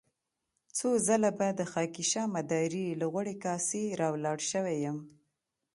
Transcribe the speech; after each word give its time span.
څو 0.77 0.89
ځله 1.07 1.31
به 1.37 1.47
د 1.59 1.61
خاکيشاه 1.71 2.31
مداري 2.35 2.85
له 2.99 3.05
غوړې 3.11 3.35
کاسې 3.45 3.81
را 3.99 4.07
ولاړ 4.13 4.37
شوی 4.51 4.75
يم. 4.85 4.97